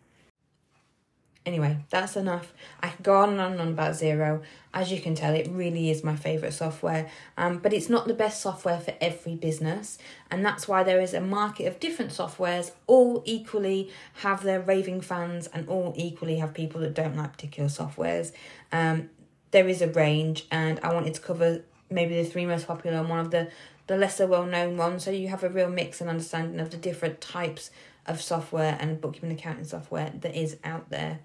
Anyway, 1.47 1.79
that's 1.89 2.17
enough. 2.17 2.53
I 2.83 2.89
can 2.89 3.03
go 3.03 3.17
on 3.17 3.31
and 3.31 3.41
on 3.41 3.53
and 3.53 3.61
on 3.63 3.69
about 3.69 3.95
Xero. 3.95 4.43
As 4.75 4.93
you 4.93 5.01
can 5.01 5.15
tell, 5.15 5.35
it 5.35 5.49
really 5.51 5.91
is 5.91 6.05
my 6.05 6.15
favourite 6.15 6.53
software. 6.53 7.11
Um, 7.39 7.59
but 7.59 7.73
it's 7.73 7.89
not 7.89 8.07
the 8.07 8.15
best 8.15 8.43
software 8.43 8.79
for 8.79 8.93
every 9.01 9.37
business, 9.37 9.99
and 10.31 10.45
that's 10.45 10.69
why 10.69 10.83
there 10.83 11.01
is 11.01 11.15
a 11.15 11.21
market 11.21 11.67
of 11.67 11.81
different 11.81 12.11
softwares. 12.11 12.73
All 12.87 13.23
equally 13.25 13.91
have 14.17 14.43
their 14.43 14.61
raving 14.61 15.01
fans, 15.01 15.47
and 15.47 15.67
all 15.67 15.95
equally 15.97 16.37
have 16.37 16.53
people 16.53 16.83
that 16.83 16.93
don't 16.93 17.17
like 17.17 17.33
particular 17.33 17.71
softwares. 17.71 18.33
Um, 18.71 19.09
there 19.51 19.67
is 19.67 19.81
a 19.81 19.89
range, 19.89 20.47
and 20.51 20.79
I 20.83 20.93
wanted 20.93 21.15
to 21.15 21.21
cover 21.23 21.63
maybe 21.89 22.23
the 22.23 22.29
three 22.29 22.45
most 22.45 22.67
popular 22.67 22.99
and 22.99 23.09
one 23.09 23.19
of 23.19 23.31
the 23.31 23.51
the 23.87 23.97
lesser 23.97 24.27
well 24.27 24.47
known 24.47 24.77
ones, 24.77 25.05
so 25.05 25.11
you 25.11 25.29
have 25.29 25.43
a 25.43 25.49
real 25.49 25.69
mix 25.69 26.01
and 26.01 26.09
understanding 26.09 26.61
of 26.61 26.71
the 26.71 26.77
different 26.77 27.21
types 27.21 27.73
of 28.07 28.21
software 28.21 28.77
and 28.81 29.01
bookkeeping 29.01 29.33
accounting 29.33 29.65
software 29.65 30.13
that 30.21 30.35
is 30.35 30.57
out 30.65 30.91
there. 30.91 31.21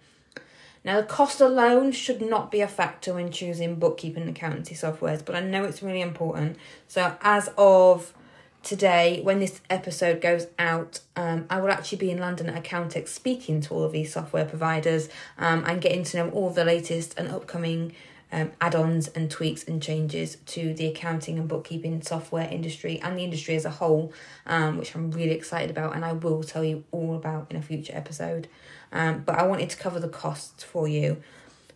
Now, 0.83 1.01
the 1.01 1.07
cost 1.07 1.41
alone 1.41 1.91
should 1.91 2.21
not 2.21 2.51
be 2.51 2.61
a 2.61 2.67
factor 2.67 3.15
when 3.15 3.31
choosing 3.31 3.75
bookkeeping 3.75 4.29
accountancy 4.29 4.75
softwares, 4.75 5.25
but 5.25 5.35
I 5.35 5.39
know 5.39 5.63
it's 5.63 5.81
really 5.81 6.01
important. 6.01 6.57
So, 6.87 7.17
as 7.21 7.49
of 7.57 8.13
today, 8.61 9.19
when 9.23 9.39
this 9.39 9.61
episode 9.69 10.21
goes 10.21 10.47
out, 10.59 10.99
um, 11.15 11.45
I 11.49 11.59
will 11.59 11.71
actually 11.71 11.97
be 11.99 12.11
in 12.11 12.19
London 12.19 12.49
at 12.49 12.63
Accountex 12.63 13.07
speaking 13.07 13.61
to 13.61 13.73
all 13.73 13.83
of 13.83 13.93
these 13.93 14.13
software 14.13 14.45
providers 14.45 15.09
um, 15.39 15.63
and 15.65 15.81
getting 15.81 16.03
to 16.03 16.17
know 16.17 16.29
all 16.29 16.51
the 16.51 16.65
latest 16.65 17.17
and 17.17 17.29
upcoming 17.29 17.93
um, 18.31 18.51
add 18.59 18.75
ons 18.75 19.07
and 19.09 19.29
tweaks 19.29 19.63
and 19.63 19.81
changes 19.81 20.37
to 20.47 20.73
the 20.73 20.87
accounting 20.87 21.37
and 21.37 21.47
bookkeeping 21.47 22.01
software 22.01 22.47
industry 22.49 22.99
and 23.01 23.17
the 23.17 23.23
industry 23.23 23.55
as 23.55 23.65
a 23.65 23.69
whole, 23.69 24.11
um, 24.45 24.77
which 24.77 24.95
I'm 24.95 25.11
really 25.11 25.31
excited 25.31 25.69
about 25.69 25.95
and 25.95 26.03
I 26.03 26.13
will 26.13 26.43
tell 26.43 26.63
you 26.63 26.83
all 26.91 27.15
about 27.15 27.47
in 27.49 27.57
a 27.57 27.61
future 27.61 27.93
episode. 27.95 28.47
Um, 28.91 29.23
but 29.25 29.35
I 29.35 29.45
wanted 29.45 29.69
to 29.71 29.77
cover 29.77 29.99
the 29.99 30.09
costs 30.09 30.63
for 30.63 30.87
you. 30.87 31.21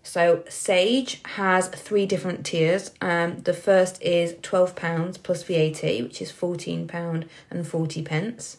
So 0.04 0.44
Sage 0.48 1.22
has 1.36 1.68
three 1.68 2.06
different 2.06 2.46
tiers. 2.46 2.92
Um, 3.02 3.42
the 3.42 3.54
first 3.54 4.02
is 4.02 4.34
£12 4.36 5.22
plus 5.22 5.44
VAT, 5.44 5.84
which 5.84 6.22
is 6.22 6.32
£14 6.32 7.28
and 7.52 7.68
40 7.68 8.02
pence. 8.04 8.58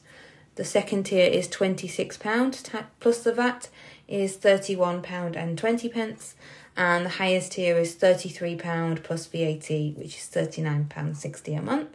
The 0.56 0.64
second 0.64 1.04
tier 1.04 1.26
is 1.26 1.49
£26 1.49 2.85
plus 3.00 3.23
the 3.23 3.32
VAT 3.32 3.68
is 4.06 4.37
£31 4.37 5.37
and 5.37 5.56
20 5.56 5.88
pence 5.88 6.35
and 6.77 7.05
the 7.05 7.11
highest 7.11 7.53
tier 7.53 7.77
is 7.77 7.97
£33 7.97 9.03
plus 9.03 9.27
VAT, 9.27 9.69
which 9.97 10.17
is 10.17 10.31
£39.60 10.33 11.59
a 11.59 11.62
month. 11.62 11.89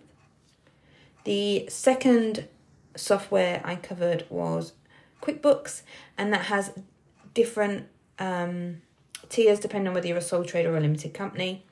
The 1.24 1.68
second 1.70 2.48
software 2.96 3.62
I 3.64 3.76
covered 3.76 4.26
was 4.30 4.74
QuickBooks, 5.22 5.82
and 6.18 6.32
that 6.34 6.46
has 6.46 6.72
different 7.34 7.88
um, 8.20 8.82
tiers 9.30 9.60
depending 9.60 9.88
on 9.88 9.94
whether 9.94 10.08
you're 10.08 10.18
a 10.18 10.22
sole 10.22 10.46
trader 10.46 10.74
or 10.74 10.78
a 10.78 10.82
limited 10.82 11.14
company. 11.14 11.66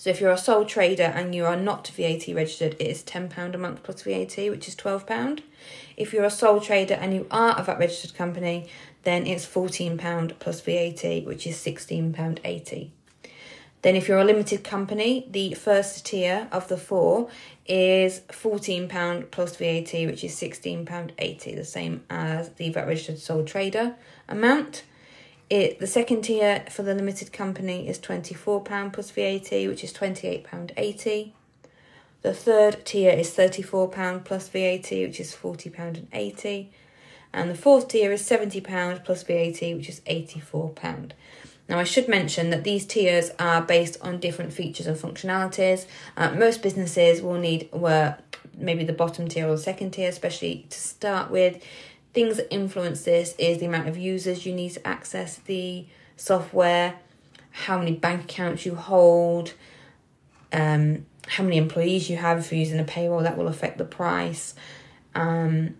So 0.00 0.08
if 0.08 0.18
you're 0.18 0.32
a 0.32 0.38
sole 0.38 0.64
trader 0.64 1.12
and 1.14 1.34
you 1.34 1.44
are 1.44 1.58
not 1.58 1.88
VAT 1.88 2.26
registered, 2.28 2.74
it 2.78 2.86
is 2.86 3.02
£10 3.02 3.54
a 3.54 3.58
month 3.58 3.82
plus 3.82 4.00
VAT, 4.00 4.34
which 4.48 4.66
is 4.66 4.74
£12. 4.74 5.42
If 5.94 6.14
you're 6.14 6.24
a 6.24 6.30
sole 6.30 6.58
trader 6.58 6.94
and 6.94 7.12
you 7.12 7.26
are 7.30 7.54
a 7.60 7.62
VAT 7.62 7.78
registered 7.78 8.14
company, 8.14 8.66
then 9.02 9.26
it's 9.26 9.44
£14 9.44 10.38
plus 10.38 10.62
VAT, 10.62 11.26
which 11.26 11.46
is 11.46 11.58
£16.80. 11.58 12.88
Then, 13.82 13.94
if 13.94 14.08
you're 14.08 14.18
a 14.18 14.24
limited 14.24 14.64
company, 14.64 15.28
the 15.30 15.52
first 15.52 16.06
tier 16.06 16.48
of 16.50 16.68
the 16.68 16.78
four 16.78 17.28
is 17.66 18.20
£14 18.30 19.30
plus 19.30 19.56
VAT, 19.56 19.92
which 20.06 20.24
is 20.24 20.34
£16.80, 20.34 21.56
the 21.56 21.62
same 21.62 22.04
as 22.08 22.48
the 22.54 22.70
VAT 22.70 22.86
registered 22.86 23.18
sole 23.18 23.44
trader 23.44 23.96
amount. 24.30 24.84
It 25.50 25.80
the 25.80 25.86
second 25.86 26.22
tier 26.22 26.64
for 26.70 26.82
the 26.82 26.94
limited 26.94 27.32
company 27.32 27.88
is 27.88 27.98
£24 27.98 28.92
plus 28.92 29.10
VAT, 29.10 29.50
which 29.50 29.84
is 29.84 29.92
£28.80. 29.92 31.32
The 32.22 32.34
third 32.34 32.84
tier 32.84 33.10
is 33.10 33.30
£34 33.30 34.24
plus 34.24 34.48
VAT, 34.48 34.90
which 34.90 35.20
is 35.20 35.34
£40.80 35.34 36.68
and 37.32 37.50
the 37.50 37.54
fourth 37.54 37.88
tier 37.88 38.12
is 38.12 38.22
£70 38.22 39.04
plus 39.04 39.22
VAT, 39.22 39.60
which 39.76 39.88
is 39.88 40.00
£84. 40.00 41.12
Now, 41.68 41.78
I 41.78 41.84
should 41.84 42.08
mention 42.08 42.50
that 42.50 42.64
these 42.64 42.84
tiers 42.84 43.30
are 43.38 43.62
based 43.62 43.96
on 44.00 44.18
different 44.18 44.52
features 44.52 44.88
and 44.88 44.96
functionalities. 44.96 45.86
Uh, 46.16 46.32
most 46.32 46.62
businesses 46.62 47.22
will 47.22 47.38
need 47.38 47.68
were 47.72 48.16
maybe 48.56 48.82
the 48.82 48.92
bottom 48.92 49.28
tier 49.28 49.46
or 49.46 49.52
the 49.52 49.58
second 49.58 49.92
tier, 49.92 50.08
especially 50.08 50.66
to 50.70 50.78
start 50.78 51.30
with. 51.30 51.62
Things 52.12 52.38
that 52.38 52.52
influence 52.52 53.04
this 53.04 53.34
is 53.38 53.58
the 53.58 53.66
amount 53.66 53.88
of 53.88 53.96
users 53.96 54.44
you 54.44 54.52
need 54.52 54.70
to 54.72 54.86
access 54.86 55.36
the 55.36 55.86
software, 56.16 56.96
how 57.50 57.78
many 57.78 57.92
bank 57.92 58.24
accounts 58.24 58.66
you 58.66 58.74
hold, 58.74 59.54
um, 60.52 61.06
how 61.26 61.44
many 61.44 61.56
employees 61.56 62.10
you 62.10 62.16
have 62.16 62.38
if 62.38 62.50
you're 62.50 62.58
using 62.58 62.80
a 62.80 62.84
payroll, 62.84 63.22
that 63.22 63.38
will 63.38 63.48
affect 63.48 63.78
the 63.78 63.84
price. 63.84 64.54
Um, 65.14 65.76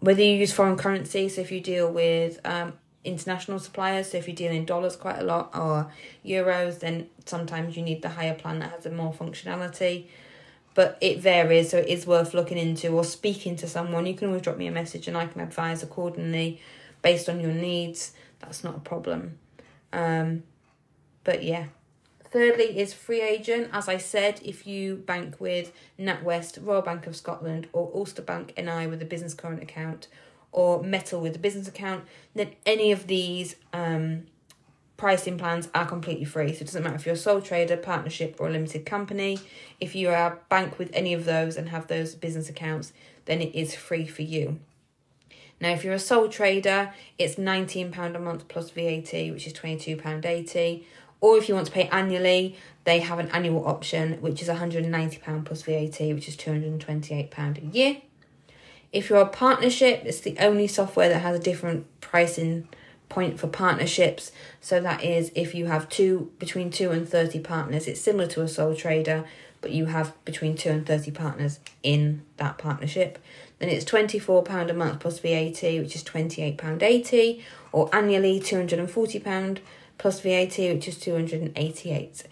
whether 0.00 0.22
you 0.22 0.36
use 0.36 0.52
foreign 0.52 0.76
currency, 0.76 1.28
so 1.28 1.40
if 1.40 1.52
you 1.52 1.60
deal 1.60 1.90
with 1.90 2.40
um, 2.44 2.74
international 3.04 3.58
suppliers, 3.58 4.10
so 4.10 4.18
if 4.18 4.28
you 4.28 4.34
deal 4.34 4.52
in 4.52 4.64
dollars 4.64 4.96
quite 4.96 5.18
a 5.18 5.24
lot 5.24 5.50
or 5.56 5.92
euros, 6.24 6.80
then 6.80 7.08
sometimes 7.24 7.76
you 7.76 7.82
need 7.82 8.02
the 8.02 8.10
higher 8.10 8.34
plan 8.34 8.58
that 8.60 8.70
has 8.70 8.92
more 8.92 9.12
functionality. 9.12 10.06
But 10.74 10.96
it 11.00 11.20
varies, 11.20 11.70
so 11.70 11.78
it 11.78 11.88
is 11.88 12.06
worth 12.06 12.32
looking 12.32 12.56
into 12.58 12.88
or 12.88 13.04
speaking 13.04 13.56
to 13.56 13.68
someone. 13.68 14.06
You 14.06 14.14
can 14.14 14.28
always 14.28 14.42
drop 14.42 14.56
me 14.56 14.66
a 14.66 14.72
message 14.72 15.06
and 15.06 15.16
I 15.16 15.26
can 15.26 15.40
advise 15.40 15.82
accordingly 15.82 16.60
based 17.02 17.28
on 17.28 17.40
your 17.40 17.52
needs. 17.52 18.12
That's 18.40 18.64
not 18.64 18.76
a 18.76 18.80
problem. 18.80 19.38
Um, 19.92 20.44
but 21.24 21.42
yeah, 21.42 21.66
Thirdly 22.32 22.78
is 22.78 22.94
FreeAgent. 22.94 23.68
As 23.74 23.88
I 23.88 23.98
said, 23.98 24.40
if 24.42 24.66
you 24.66 24.96
bank 24.96 25.38
with 25.38 25.70
NatWest, 26.00 26.64
Royal 26.66 26.80
Bank 26.80 27.06
of 27.06 27.14
Scotland, 27.14 27.68
or 27.74 27.90
Ulster 27.94 28.22
Bank 28.22 28.54
NI 28.56 28.86
with 28.86 29.02
a 29.02 29.04
business 29.04 29.34
current 29.34 29.62
account, 29.62 30.08
or 30.50 30.82
Mettle 30.82 31.20
with 31.20 31.36
a 31.36 31.38
business 31.38 31.68
account, 31.68 32.04
then 32.34 32.52
any 32.64 32.90
of 32.90 33.06
these 33.06 33.56
um, 33.74 34.24
pricing 35.02 35.36
plans 35.36 35.68
are 35.74 35.84
completely 35.84 36.24
free. 36.24 36.54
So 36.54 36.60
it 36.60 36.66
doesn't 36.66 36.84
matter 36.84 36.94
if 36.94 37.06
you're 37.06 37.16
a 37.16 37.18
sole 37.18 37.40
trader, 37.40 37.76
partnership, 37.76 38.36
or 38.38 38.46
a 38.46 38.52
limited 38.52 38.86
company. 38.86 39.40
If 39.80 39.96
you 39.96 40.10
are 40.10 40.14
a 40.14 40.38
bank 40.48 40.78
with 40.78 40.90
any 40.92 41.12
of 41.12 41.24
those 41.24 41.56
and 41.56 41.70
have 41.70 41.88
those 41.88 42.14
business 42.14 42.48
accounts, 42.48 42.92
then 43.24 43.40
it 43.40 43.52
is 43.52 43.74
free 43.74 44.06
for 44.06 44.22
you. 44.22 44.60
Now, 45.60 45.70
if 45.70 45.82
you're 45.82 45.92
a 45.92 45.98
sole 45.98 46.28
trader, 46.28 46.94
it's 47.18 47.34
£19 47.34 48.14
a 48.14 48.18
month 48.20 48.46
plus 48.46 48.70
VAT, 48.70 49.12
which 49.12 49.44
is 49.44 49.52
£22.80 49.54 50.84
or 51.20 51.36
if 51.36 51.48
you 51.48 51.56
want 51.56 51.66
to 51.66 51.72
pay 51.72 51.88
annually, 51.88 52.56
they 52.84 53.00
have 53.00 53.18
an 53.18 53.28
annual 53.30 53.66
option, 53.66 54.20
which 54.20 54.40
is 54.40 54.46
£190 54.46 55.44
plus 55.44 55.62
VAT, 55.62 55.98
which 56.14 56.28
is 56.28 56.36
£228 56.36 57.58
a 57.58 57.76
year. 57.76 57.96
If 58.92 59.10
you're 59.10 59.20
a 59.20 59.26
partnership, 59.26 60.02
it's 60.04 60.20
the 60.20 60.36
only 60.38 60.68
software 60.68 61.08
that 61.08 61.22
has 61.22 61.36
a 61.36 61.42
different 61.42 61.86
pricing 62.00 62.68
point 63.12 63.38
for 63.38 63.46
partnerships. 63.46 64.32
So 64.60 64.80
that 64.80 65.04
is 65.04 65.30
if 65.34 65.54
you 65.54 65.66
have 65.66 65.88
two 65.88 66.32
between 66.38 66.70
two 66.70 66.90
and 66.90 67.06
thirty 67.06 67.38
partners, 67.38 67.86
it's 67.86 68.00
similar 68.00 68.26
to 68.28 68.40
a 68.42 68.48
sole 68.48 68.74
trader, 68.74 69.24
but 69.60 69.70
you 69.70 69.86
have 69.86 70.12
between 70.24 70.56
two 70.56 70.70
and 70.70 70.86
thirty 70.86 71.10
partners 71.10 71.60
in 71.82 72.22
that 72.38 72.56
partnership. 72.56 73.18
Then 73.58 73.68
it's 73.68 73.84
£24 73.84 74.70
a 74.70 74.74
month 74.74 74.98
plus 74.98 75.20
VAT, 75.20 75.62
which 75.62 75.94
is 75.94 76.02
£28.80, 76.02 77.42
or 77.70 77.88
annually 77.94 78.40
£240 78.40 79.58
plus 79.98 80.20
VAT, 80.20 80.58
which 80.58 80.88
is 80.88 80.98
288. 80.98 82.24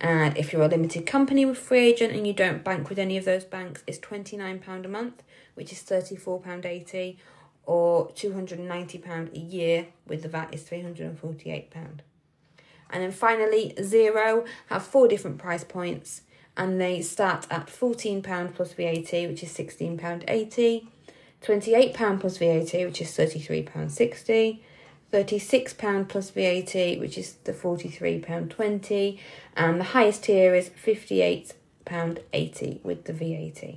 And 0.00 0.36
if 0.36 0.52
you're 0.52 0.62
a 0.62 0.66
limited 0.66 1.06
company 1.06 1.44
with 1.44 1.56
FreeAgent 1.56 2.12
and 2.12 2.26
you 2.26 2.32
don't 2.32 2.64
bank 2.64 2.88
with 2.88 2.98
any 2.98 3.16
of 3.16 3.24
those 3.24 3.44
banks, 3.44 3.84
it's 3.86 4.00
£29 4.00 4.84
a 4.84 4.88
month, 4.88 5.22
which 5.54 5.70
is 5.72 5.78
£34.80, 5.78 7.16
or 7.64 8.08
£290 8.10 9.34
a 9.34 9.38
year 9.38 9.86
with 10.06 10.22
the 10.22 10.28
VAT 10.28 10.54
is 10.54 10.62
£348. 10.64 11.66
And 12.90 13.02
then 13.02 13.12
finally, 13.12 13.74
Xero 13.78 14.46
have 14.66 14.84
four 14.84 15.08
different 15.08 15.38
price 15.38 15.64
points 15.64 16.20
and 16.56 16.80
they 16.80 17.00
start 17.00 17.46
at 17.50 17.66
£14 17.66 18.54
plus 18.54 18.72
VAT, 18.74 19.12
which 19.28 19.42
is 19.42 19.52
£16.80, 19.52 20.86
£28 21.42 22.20
plus 22.20 22.36
VAT, 22.36 22.72
which 22.84 23.00
is 23.00 23.08
£33.60, 23.08 24.60
£36 25.12 26.08
plus 26.08 26.30
VAT, 26.30 27.00
which 27.00 27.16
is 27.16 27.36
the 27.44 27.52
£43.20, 27.52 29.18
and 29.56 29.80
the 29.80 29.84
highest 29.84 30.24
tier 30.24 30.54
is 30.54 30.68
£58.80 30.70 32.84
with 32.84 33.04
the 33.04 33.14
VAT, 33.14 33.76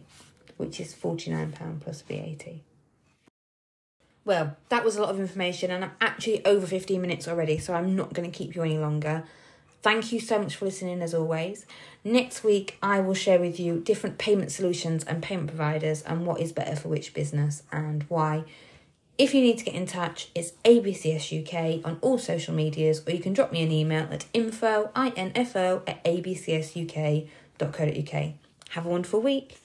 which 0.57 0.81
is 0.81 0.93
£49 0.93 1.79
plus 1.79 2.01
VAT. 2.01 2.55
Well, 4.25 4.58
that 4.70 4.84
was 4.84 4.96
a 4.96 5.01
lot 5.01 5.12
of 5.12 5.20
information, 5.20 5.70
and 5.70 5.86
I'm 5.86 5.91
actually 6.01 6.44
over 6.46 6.65
15 6.65 7.00
minutes 7.00 7.27
already, 7.27 7.60
so 7.60 7.75
I'm 7.75 7.96
not 7.96 8.13
going 8.13 8.29
to 8.29 8.36
keep 8.36 8.55
you 8.55 8.63
any 8.63 8.79
longer. 8.79 9.24
Thank 9.84 10.12
you 10.12 10.20
so 10.20 10.39
much 10.39 10.55
for 10.55 10.65
listening 10.65 11.03
as 11.03 11.13
always. 11.13 11.67
Next 12.03 12.44
week, 12.44 12.79
I 12.82 13.01
will 13.01 13.13
share 13.13 13.39
with 13.39 13.60
you 13.60 13.79
different 13.79 14.17
payment 14.17 14.51
solutions 14.51 15.03
and 15.03 15.22
payment 15.22 15.50
providers 15.50 16.01
and 16.01 16.25
what 16.25 16.41
is 16.41 16.51
better 16.51 16.75
for 16.75 16.88
which 16.88 17.13
business 17.13 17.62
and 17.72 18.03
why. 18.10 18.46
If 19.20 19.36
you 19.36 19.41
need 19.41 19.60
to 19.60 19.63
get 19.65 19.75
in 19.75 19.86
touch, 19.86 20.29
it's 20.34 20.53
ABCS 20.65 21.44
UK 21.44 21.86
on 21.86 22.00
all 22.01 22.17
social 22.17 22.55
medias, 22.55 23.03
or 23.08 23.12
you 23.12 23.20
can 23.20 23.34
drop 23.34 23.51
me 23.51 23.62
an 23.62 23.72
email 23.72 24.08
at 24.12 24.25
info, 24.34 24.89
info 24.96 25.84
at 25.86 26.03
abcsuk.co.uk. 26.03 27.29
Have 28.70 28.86
a 28.86 28.89
wonderful 28.89 29.22
week. 29.22 29.60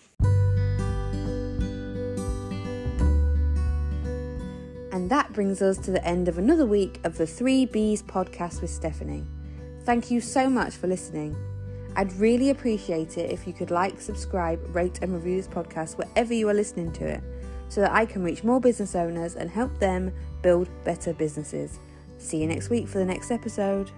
And 5.01 5.09
that 5.09 5.33
brings 5.33 5.63
us 5.63 5.79
to 5.79 5.91
the 5.91 6.05
end 6.05 6.29
of 6.29 6.37
another 6.37 6.67
week 6.67 7.01
of 7.05 7.17
the 7.17 7.25
3Bs 7.25 8.03
podcast 8.03 8.61
with 8.61 8.69
Stephanie. 8.69 9.25
Thank 9.85 10.11
you 10.11 10.21
so 10.21 10.51
much 10.51 10.75
for 10.75 10.89
listening. 10.89 11.35
I'd 11.97 12.13
really 12.17 12.51
appreciate 12.51 13.17
it 13.17 13.31
if 13.31 13.47
you 13.47 13.55
could 13.55 13.71
like, 13.71 13.99
subscribe, 13.99 14.61
rate, 14.77 14.99
and 15.01 15.15
review 15.15 15.39
this 15.39 15.49
podcast 15.49 15.97
wherever 15.97 16.35
you 16.35 16.51
are 16.51 16.55
listening 16.55 16.93
to 16.93 17.07
it 17.07 17.23
so 17.71 17.81
that 17.81 17.93
I 17.93 18.05
can 18.05 18.23
reach 18.23 18.45
more 18.45 18.61
business 18.61 18.95
owners 18.95 19.37
and 19.37 19.49
help 19.49 19.79
them 19.79 20.13
build 20.43 20.69
better 20.85 21.15
businesses. 21.15 21.79
See 22.19 22.37
you 22.37 22.47
next 22.47 22.69
week 22.69 22.87
for 22.87 22.99
the 22.99 23.07
next 23.07 23.31
episode. 23.31 23.91